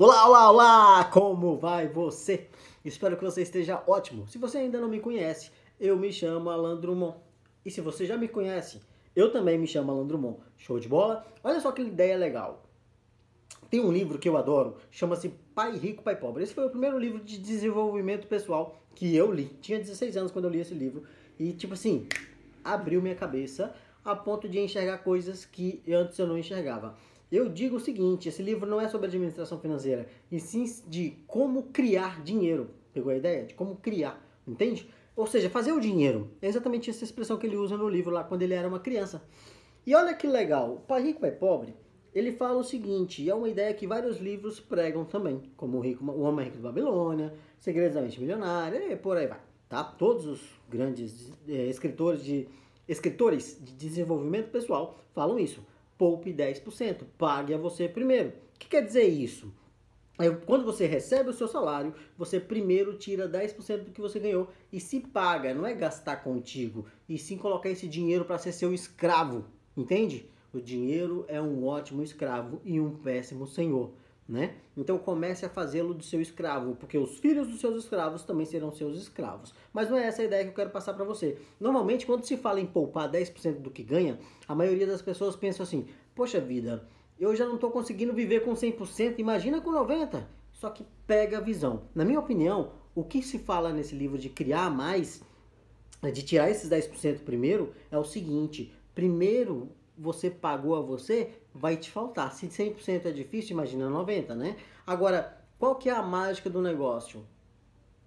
Olá, 0.00 0.28
olá, 0.28 0.50
olá! 0.52 1.04
Como 1.06 1.56
vai 1.56 1.88
você? 1.88 2.46
Espero 2.84 3.16
que 3.16 3.24
você 3.24 3.42
esteja 3.42 3.82
ótimo. 3.84 4.28
Se 4.28 4.38
você 4.38 4.58
ainda 4.58 4.78
não 4.78 4.88
me 4.88 5.00
conhece, 5.00 5.50
eu 5.80 5.96
me 5.96 6.12
chamo 6.12 6.50
Alan 6.50 6.78
Drummond. 6.80 7.16
E 7.66 7.70
se 7.72 7.80
você 7.80 8.06
já 8.06 8.16
me 8.16 8.28
conhece, 8.28 8.80
eu 9.16 9.32
também 9.32 9.58
me 9.58 9.66
chamo 9.66 9.90
Alan 9.90 10.06
Drummond. 10.06 10.38
Show 10.56 10.78
de 10.78 10.86
bola? 10.86 11.26
Olha 11.42 11.58
só 11.58 11.72
que 11.72 11.82
ideia 11.82 12.16
legal. 12.16 12.62
Tem 13.68 13.80
um 13.80 13.90
livro 13.90 14.20
que 14.20 14.28
eu 14.28 14.36
adoro, 14.36 14.76
chama-se 14.88 15.30
Pai 15.52 15.76
Rico, 15.76 16.04
Pai 16.04 16.14
Pobre. 16.14 16.44
Esse 16.44 16.54
foi 16.54 16.66
o 16.66 16.70
primeiro 16.70 16.96
livro 16.96 17.18
de 17.18 17.36
desenvolvimento 17.36 18.28
pessoal 18.28 18.80
que 18.94 19.16
eu 19.16 19.32
li. 19.32 19.46
Tinha 19.60 19.80
16 19.80 20.16
anos 20.16 20.30
quando 20.30 20.44
eu 20.44 20.52
li 20.52 20.60
esse 20.60 20.74
livro. 20.74 21.02
E, 21.36 21.52
tipo 21.52 21.74
assim, 21.74 22.06
abriu 22.62 23.02
minha 23.02 23.16
cabeça 23.16 23.74
a 24.04 24.14
ponto 24.14 24.48
de 24.48 24.60
enxergar 24.60 24.98
coisas 24.98 25.44
que 25.44 25.82
antes 25.88 26.16
eu 26.20 26.26
não 26.28 26.38
enxergava. 26.38 26.94
Eu 27.30 27.46
digo 27.50 27.76
o 27.76 27.80
seguinte, 27.80 28.26
esse 28.28 28.42
livro 28.42 28.66
não 28.66 28.80
é 28.80 28.88
sobre 28.88 29.06
administração 29.06 29.60
financeira, 29.60 30.08
e 30.32 30.40
sim 30.40 30.64
de 30.86 31.10
como 31.26 31.64
criar 31.64 32.22
dinheiro. 32.22 32.70
Pegou 32.92 33.12
a 33.12 33.16
ideia? 33.16 33.44
De 33.44 33.52
como 33.52 33.76
criar, 33.76 34.18
entende? 34.46 34.88
Ou 35.14 35.26
seja, 35.26 35.50
fazer 35.50 35.72
o 35.72 35.80
dinheiro. 35.80 36.30
É 36.40 36.48
exatamente 36.48 36.88
essa 36.88 37.04
expressão 37.04 37.36
que 37.36 37.46
ele 37.46 37.56
usa 37.56 37.76
no 37.76 37.86
livro 37.86 38.10
lá 38.10 38.24
quando 38.24 38.42
ele 38.42 38.54
era 38.54 38.66
uma 38.66 38.80
criança. 38.80 39.22
E 39.86 39.94
olha 39.94 40.14
que 40.14 40.26
legal, 40.26 40.74
o 40.74 40.80
Pai 40.80 41.02
Rico, 41.02 41.20
Pai 41.20 41.32
Pobre, 41.32 41.74
ele 42.14 42.32
fala 42.32 42.58
o 42.58 42.64
seguinte, 42.64 43.28
é 43.28 43.34
uma 43.34 43.48
ideia 43.48 43.74
que 43.74 43.86
vários 43.86 44.18
livros 44.18 44.58
pregam 44.58 45.04
também, 45.04 45.42
como 45.54 45.76
O, 45.76 45.80
Rico, 45.80 46.02
o 46.04 46.22
Homem 46.22 46.46
Rico 46.46 46.56
de 46.56 46.62
Babilônia, 46.62 47.34
Segredos 47.58 47.94
da 47.94 48.00
Mente 48.00 48.18
Milionária, 48.18 48.90
e 48.90 48.96
por 48.96 49.18
aí 49.18 49.26
vai, 49.26 49.40
tá? 49.68 49.84
Todos 49.84 50.26
os 50.26 50.40
grandes 50.68 51.30
é, 51.46 51.66
escritores 51.66 52.24
de 52.24 52.48
escritores 52.88 53.58
de 53.62 53.74
desenvolvimento 53.74 54.50
pessoal 54.50 54.98
falam 55.12 55.38
isso 55.38 55.62
poupe 55.98 56.32
10%, 56.32 57.02
pague 57.18 57.52
a 57.52 57.58
você 57.58 57.88
primeiro. 57.88 58.30
O 58.54 58.58
que 58.58 58.68
quer 58.68 58.82
dizer 58.82 59.06
isso? 59.06 59.52
É, 60.18 60.30
quando 60.30 60.64
você 60.64 60.86
recebe 60.86 61.30
o 61.30 61.32
seu 61.32 61.46
salário, 61.46 61.94
você 62.16 62.40
primeiro 62.40 62.96
tira 62.96 63.28
10% 63.28 63.84
do 63.84 63.92
que 63.92 64.00
você 64.00 64.18
ganhou 64.18 64.48
e 64.72 64.80
se 64.80 64.98
paga, 65.00 65.52
não 65.52 65.66
é 65.66 65.74
gastar 65.74 66.16
contigo, 66.16 66.86
e 67.08 67.18
sim 67.18 67.36
colocar 67.36 67.70
esse 67.70 67.86
dinheiro 67.86 68.24
para 68.24 68.38
ser 68.38 68.52
seu 68.52 68.72
escravo, 68.72 69.44
entende? 69.76 70.28
O 70.52 70.60
dinheiro 70.60 71.24
é 71.28 71.40
um 71.40 71.64
ótimo 71.64 72.02
escravo 72.02 72.60
e 72.64 72.80
um 72.80 72.96
péssimo 72.96 73.46
senhor 73.46 73.92
né? 74.28 74.54
Então 74.76 74.98
comece 74.98 75.46
a 75.46 75.48
fazê-lo 75.48 75.94
de 75.94 76.04
seu 76.04 76.20
escravo, 76.20 76.76
porque 76.76 76.98
os 76.98 77.18
filhos 77.18 77.48
dos 77.48 77.60
seus 77.60 77.82
escravos 77.82 78.22
também 78.24 78.44
serão 78.44 78.70
seus 78.70 78.98
escravos. 78.98 79.54
Mas 79.72 79.88
não 79.88 79.96
é 79.96 80.06
essa 80.06 80.20
a 80.20 80.26
ideia 80.26 80.44
que 80.44 80.50
eu 80.50 80.54
quero 80.54 80.70
passar 80.70 80.92
para 80.92 81.04
você. 81.04 81.38
Normalmente, 81.58 82.04
quando 82.04 82.24
se 82.24 82.36
fala 82.36 82.60
em 82.60 82.66
poupar 82.66 83.10
10% 83.10 83.60
do 83.60 83.70
que 83.70 83.82
ganha, 83.82 84.18
a 84.46 84.54
maioria 84.54 84.86
das 84.86 85.00
pessoas 85.00 85.34
pensa 85.34 85.62
assim: 85.62 85.86
"Poxa 86.14 86.40
vida, 86.40 86.86
eu 87.18 87.34
já 87.34 87.46
não 87.46 87.54
estou 87.54 87.70
conseguindo 87.70 88.12
viver 88.12 88.44
com 88.44 88.52
100%, 88.54 89.18
imagina 89.18 89.60
com 89.62 89.72
90". 89.72 90.28
Só 90.52 90.68
que 90.70 90.84
pega 91.06 91.38
a 91.38 91.40
visão. 91.40 91.84
Na 91.94 92.04
minha 92.04 92.18
opinião, 92.18 92.72
o 92.94 93.04
que 93.04 93.22
se 93.22 93.38
fala 93.38 93.72
nesse 93.72 93.94
livro 93.94 94.18
de 94.18 94.28
criar 94.28 94.68
mais, 94.68 95.22
de 96.12 96.22
tirar 96.22 96.50
esses 96.50 96.68
10% 96.68 97.20
primeiro, 97.20 97.72
é 97.90 97.96
o 97.96 98.04
seguinte: 98.04 98.72
primeiro 98.94 99.70
você 99.98 100.30
pagou 100.30 100.76
a 100.76 100.80
você, 100.80 101.32
vai 101.54 101.76
te 101.76 101.90
faltar. 101.90 102.32
Se 102.32 102.46
100% 102.46 103.06
é 103.06 103.10
difícil, 103.10 103.52
imagina 103.52 103.90
90, 103.90 104.34
né? 104.34 104.56
Agora, 104.86 105.36
qual 105.58 105.74
que 105.74 105.88
é 105.88 105.92
a 105.92 106.02
mágica 106.02 106.48
do 106.48 106.62
negócio? 106.62 107.26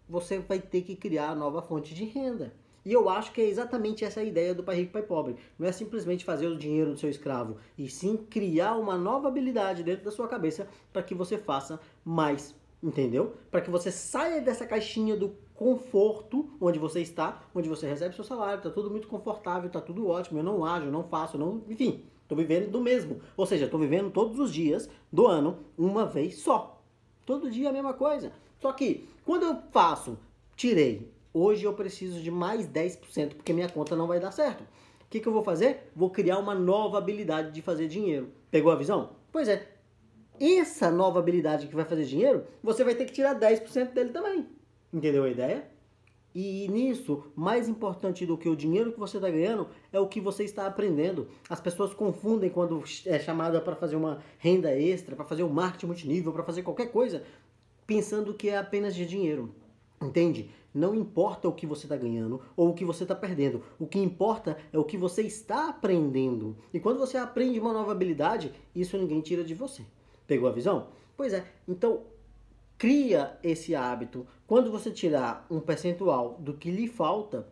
Você 0.07 0.39
vai 0.39 0.59
ter 0.59 0.81
que 0.81 0.95
criar 0.95 1.35
nova 1.35 1.61
fonte 1.61 1.93
de 1.93 2.05
renda. 2.05 2.53
E 2.83 2.91
eu 2.91 3.09
acho 3.09 3.31
que 3.31 3.41
é 3.41 3.45
exatamente 3.45 4.03
essa 4.03 4.21
a 4.21 4.23
ideia 4.23 4.55
do 4.55 4.63
Pai 4.63 4.77
Rico 4.77 4.93
Pai 4.93 5.03
Pobre. 5.03 5.35
Não 5.59 5.67
é 5.67 5.71
simplesmente 5.71 6.25
fazer 6.25 6.47
o 6.47 6.57
dinheiro 6.57 6.91
do 6.91 6.97
seu 6.97 7.09
escravo, 7.09 7.57
e 7.77 7.87
sim 7.87 8.17
criar 8.17 8.75
uma 8.75 8.97
nova 8.97 9.27
habilidade 9.27 9.83
dentro 9.83 10.03
da 10.03 10.11
sua 10.11 10.27
cabeça 10.27 10.67
para 10.91 11.03
que 11.03 11.13
você 11.13 11.37
faça 11.37 11.79
mais, 12.03 12.55
entendeu? 12.81 13.35
Para 13.49 13.61
que 13.61 13.69
você 13.69 13.91
saia 13.91 14.41
dessa 14.41 14.65
caixinha 14.65 15.15
do 15.15 15.35
conforto 15.53 16.49
onde 16.59 16.79
você 16.79 17.01
está, 17.01 17.43
onde 17.53 17.69
você 17.69 17.87
recebe 17.87 18.15
seu 18.15 18.23
salário, 18.23 18.57
está 18.57 18.69
tudo 18.69 18.89
muito 18.89 19.07
confortável, 19.07 19.67
está 19.67 19.79
tudo 19.79 20.07
ótimo, 20.07 20.39
eu 20.39 20.43
não 20.43 20.65
ajo, 20.65 20.89
não 20.89 21.03
faço, 21.03 21.37
não, 21.37 21.61
enfim, 21.69 22.03
estou 22.23 22.37
vivendo 22.37 22.71
do 22.71 22.81
mesmo. 22.81 23.21
Ou 23.37 23.45
seja, 23.45 23.65
estou 23.65 23.79
vivendo 23.79 24.09
todos 24.09 24.39
os 24.39 24.51
dias 24.51 24.89
do 25.11 25.27
ano 25.27 25.59
uma 25.77 26.05
vez 26.05 26.39
só. 26.39 26.81
Todo 27.25 27.51
dia 27.51 27.69
a 27.69 27.73
mesma 27.73 27.93
coisa. 27.93 28.31
Só 28.59 28.73
que 28.73 29.07
quando 29.23 29.43
eu 29.43 29.57
faço, 29.71 30.17
tirei, 30.55 31.11
hoje 31.33 31.65
eu 31.65 31.73
preciso 31.73 32.19
de 32.21 32.31
mais 32.31 32.67
10% 32.67 33.35
porque 33.35 33.53
minha 33.53 33.69
conta 33.69 33.95
não 33.95 34.07
vai 34.07 34.19
dar 34.19 34.31
certo. 34.31 34.61
O 34.61 35.09
que, 35.11 35.19
que 35.19 35.27
eu 35.27 35.33
vou 35.33 35.43
fazer? 35.43 35.91
Vou 35.95 36.09
criar 36.09 36.39
uma 36.39 36.55
nova 36.55 36.97
habilidade 36.97 37.51
de 37.51 37.61
fazer 37.61 37.87
dinheiro. 37.87 38.29
Pegou 38.49 38.71
a 38.71 38.75
visão? 38.75 39.11
Pois 39.31 39.47
é. 39.47 39.67
Essa 40.43 40.89
nova 40.89 41.19
habilidade 41.19 41.67
que 41.67 41.75
vai 41.75 41.85
fazer 41.85 42.03
dinheiro, 42.03 42.45
você 42.63 42.83
vai 42.83 42.95
ter 42.95 43.05
que 43.05 43.13
tirar 43.13 43.39
10% 43.39 43.93
dele 43.93 44.09
também. 44.09 44.47
Entendeu 44.91 45.23
a 45.23 45.29
ideia? 45.29 45.69
E 46.33 46.67
nisso, 46.67 47.25
mais 47.35 47.69
importante 47.69 48.25
do 48.25 48.35
que 48.35 48.49
o 48.49 48.55
dinheiro 48.55 48.91
que 48.91 48.99
você 48.99 49.17
está 49.17 49.29
ganhando 49.29 49.67
é 49.93 49.99
o 49.99 50.07
que 50.07 50.19
você 50.19 50.43
está 50.43 50.65
aprendendo. 50.65 51.27
As 51.47 51.61
pessoas 51.61 51.93
confundem 51.93 52.49
quando 52.49 52.83
é 53.05 53.19
chamada 53.19 53.61
para 53.61 53.75
fazer 53.75 53.95
uma 53.95 54.23
renda 54.39 54.75
extra, 54.75 55.15
para 55.15 55.25
fazer 55.25 55.43
um 55.43 55.49
marketing 55.49 55.85
multinível, 55.85 56.33
para 56.33 56.41
fazer 56.43 56.63
qualquer 56.63 56.91
coisa, 56.91 57.21
pensando 57.85 58.33
que 58.33 58.49
é 58.49 58.57
apenas 58.57 58.95
de 58.95 59.05
dinheiro. 59.05 59.53
Entende? 60.01 60.49
Não 60.73 60.95
importa 60.95 61.47
o 61.47 61.53
que 61.53 61.67
você 61.67 61.85
está 61.85 61.95
ganhando 61.95 62.41
ou 62.57 62.69
o 62.69 62.73
que 62.73 62.83
você 62.83 63.03
está 63.03 63.13
perdendo. 63.13 63.61
O 63.77 63.85
que 63.85 63.99
importa 63.99 64.57
é 64.73 64.79
o 64.79 64.85
que 64.85 64.97
você 64.97 65.21
está 65.21 65.69
aprendendo. 65.69 66.57
E 66.73 66.79
quando 66.79 66.97
você 66.97 67.15
aprende 67.15 67.59
uma 67.59 67.73
nova 67.73 67.91
habilidade, 67.91 68.51
isso 68.73 68.97
ninguém 68.97 69.21
tira 69.21 69.43
de 69.43 69.53
você. 69.53 69.85
Pegou 70.31 70.47
a 70.47 70.53
visão? 70.53 70.87
Pois 71.17 71.33
é. 71.33 71.43
Então, 71.67 72.03
cria 72.77 73.37
esse 73.43 73.75
hábito. 73.75 74.25
Quando 74.47 74.71
você 74.71 74.89
tirar 74.89 75.45
um 75.51 75.59
percentual 75.59 76.37
do 76.39 76.53
que 76.53 76.71
lhe 76.71 76.87
falta, 76.87 77.49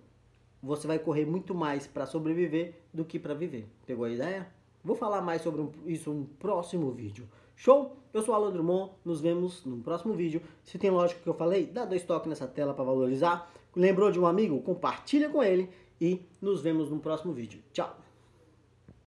você 0.63 0.87
vai 0.87 0.97
correr 0.97 1.25
muito 1.25 1.53
mais 1.53 1.85
para 1.85 2.05
sobreviver 2.05 2.75
do 2.93 3.03
que 3.03 3.19
para 3.19 3.33
viver. 3.33 3.67
Pegou 3.85 4.05
a 4.05 4.09
ideia? 4.09 4.47
Vou 4.81 4.95
falar 4.95 5.19
mais 5.19 5.41
sobre 5.41 5.67
isso 5.87 6.13
no 6.13 6.23
próximo 6.23 6.89
vídeo. 6.91 7.27
Show? 7.53 7.97
Eu 8.13 8.21
sou 8.21 8.33
Alan 8.33 8.53
Drummond, 8.53 8.93
nos 9.03 9.19
vemos 9.19 9.65
no 9.65 9.79
próximo 9.79 10.13
vídeo. 10.13 10.41
Se 10.63 10.77
tem 10.77 10.89
lógica 10.89 11.19
que 11.21 11.27
eu 11.27 11.33
falei, 11.33 11.65
dá 11.65 11.83
dois 11.83 12.03
toques 12.03 12.29
nessa 12.29 12.47
tela 12.47 12.73
para 12.73 12.85
valorizar. 12.85 13.51
Lembrou 13.75 14.09
de 14.09 14.21
um 14.21 14.25
amigo? 14.25 14.61
Compartilha 14.61 15.27
com 15.27 15.43
ele 15.43 15.69
e 15.99 16.25
nos 16.41 16.61
vemos 16.61 16.89
no 16.89 17.01
próximo 17.01 17.33
vídeo. 17.33 17.61
Tchau! 17.73 18.08